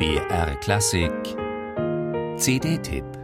[0.00, 1.36] BR Klassik.
[2.38, 3.19] CD-Tipp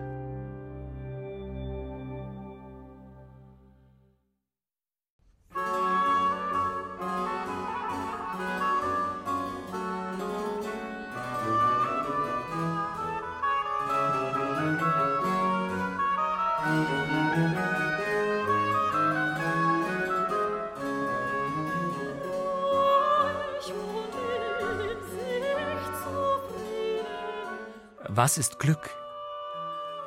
[28.16, 28.96] Was ist Glück?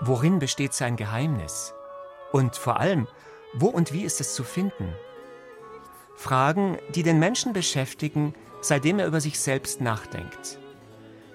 [0.02, 1.76] Worin besteht sein Geheimnis?
[2.32, 3.08] Und vor allem,
[3.54, 4.96] wo und wie ist es zu finden?
[6.16, 10.58] Fragen, die den Menschen beschäftigen, seitdem er über sich selbst nachdenkt.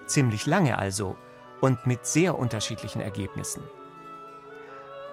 [0.07, 1.17] Ziemlich lange also
[1.61, 3.63] und mit sehr unterschiedlichen Ergebnissen.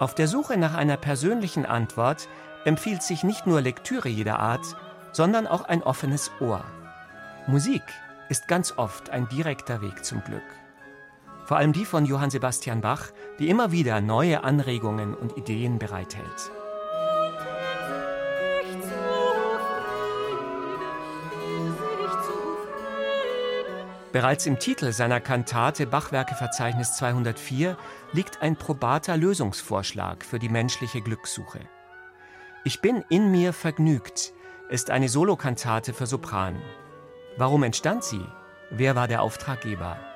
[0.00, 2.28] Auf der Suche nach einer persönlichen Antwort
[2.64, 4.66] empfiehlt sich nicht nur Lektüre jeder Art,
[5.12, 6.64] sondern auch ein offenes Ohr.
[7.46, 7.84] Musik
[8.28, 10.42] ist ganz oft ein direkter Weg zum Glück
[11.44, 16.50] vor allem die von Johann Sebastian Bach, die immer wieder neue Anregungen und Ideen bereithält.
[24.12, 27.78] Bereits im Titel seiner Kantate Bachwerkeverzeichnis 204
[28.12, 31.60] liegt ein probater Lösungsvorschlag für die menschliche Glückssuche.
[32.64, 34.34] Ich bin in mir vergnügt
[34.72, 36.56] ist eine Solokantate für Sopran.
[37.36, 38.24] Warum entstand sie?
[38.70, 40.11] Wer war der Auftraggeber?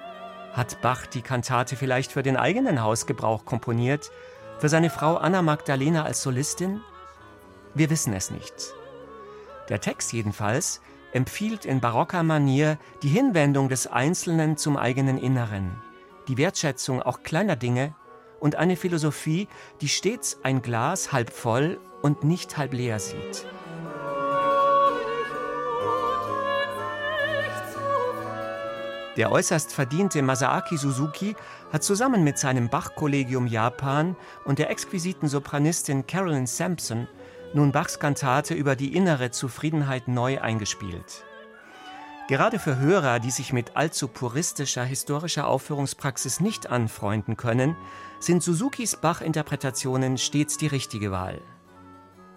[0.56, 4.10] Hat Bach die Kantate vielleicht für den eigenen Hausgebrauch komponiert,
[4.58, 6.80] für seine Frau Anna Magdalena als Solistin?
[7.74, 8.72] Wir wissen es nicht.
[9.68, 10.80] Der Text jedenfalls
[11.12, 15.76] empfiehlt in barocker Manier die Hinwendung des Einzelnen zum eigenen Inneren,
[16.26, 17.94] die Wertschätzung auch kleiner Dinge
[18.40, 19.48] und eine Philosophie,
[19.82, 23.46] die stets ein Glas halb voll und nicht halb leer sieht.
[29.16, 31.34] Der äußerst verdiente Masaaki Suzuki
[31.72, 34.14] hat zusammen mit seinem Bach-Kollegium Japan
[34.44, 37.08] und der exquisiten Sopranistin Carolyn Sampson
[37.54, 41.24] nun Bachs Kantate über die innere Zufriedenheit neu eingespielt.
[42.28, 47.76] Gerade für Hörer, die sich mit allzu puristischer historischer Aufführungspraxis nicht anfreunden können,
[48.18, 51.40] sind Suzukis Bach-Interpretationen stets die richtige Wahl.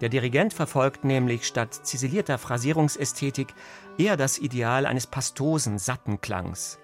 [0.00, 3.54] Der Dirigent verfolgt nämlich statt ziselierter Phrasierungsästhetik
[3.98, 6.78] eher das Ideal eines pastosen, satten Klangs.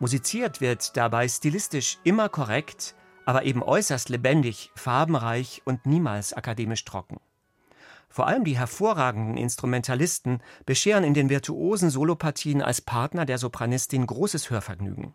[0.00, 2.94] Musiziert wird dabei stilistisch immer korrekt,
[3.26, 7.20] aber eben äußerst lebendig, farbenreich und niemals akademisch trocken.
[8.08, 14.50] Vor allem die hervorragenden Instrumentalisten bescheren in den virtuosen Solopartien als Partner der Sopranistin großes
[14.50, 15.14] Hörvergnügen.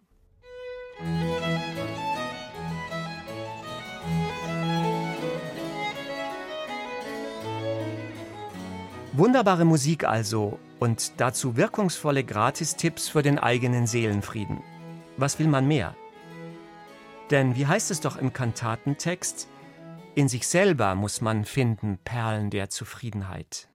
[9.14, 14.62] Wunderbare Musik also und dazu wirkungsvolle Gratistipps für den eigenen Seelenfrieden.
[15.18, 15.96] Was will man mehr?
[17.32, 19.48] Denn wie heißt es doch im Kantatentext,
[20.14, 23.68] in sich selber muss man finden Perlen der Zufriedenheit.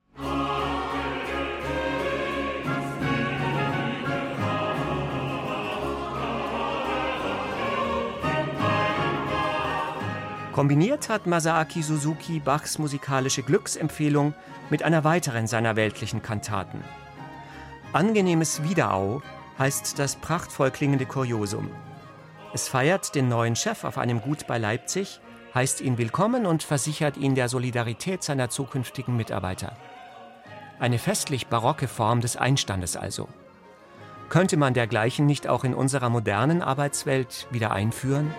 [10.54, 14.34] Kombiniert hat Masaaki Suzuki Bachs musikalische Glücksempfehlung
[14.70, 16.84] mit einer weiteren seiner weltlichen Kantaten.
[17.92, 19.20] Angenehmes Wiederau
[19.58, 21.68] heißt das prachtvoll klingende Kuriosum.
[22.52, 25.18] Es feiert den neuen Chef auf einem Gut bei Leipzig,
[25.56, 29.76] heißt ihn willkommen und versichert ihn der Solidarität seiner zukünftigen Mitarbeiter.
[30.78, 33.26] Eine festlich barocke Form des Einstandes also.
[34.28, 38.32] Könnte man dergleichen nicht auch in unserer modernen Arbeitswelt wieder einführen?